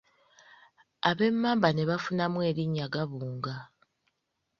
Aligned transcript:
Ab'emmamba 1.09 1.69
ne 1.73 1.83
bafunamu 1.89 2.39
erinnya 2.49 2.85
Gabunga. 2.93 3.55